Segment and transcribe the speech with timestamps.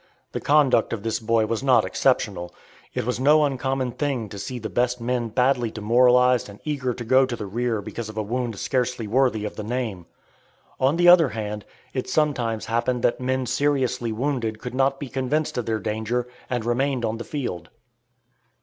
[0.31, 2.55] The conduct of this boy was not exceptional.
[2.95, 7.05] It was no uncommon thing to see the best men badly demoralized and eager to
[7.05, 10.07] go to the rear because of a wound scarcely worthy of the name.
[10.79, 15.55] On the other hand, it sometimes happened that men seriously wounded could not be convinced
[15.59, 17.69] of their danger, and remained on the field.